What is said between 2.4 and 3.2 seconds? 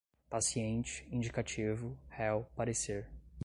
parecer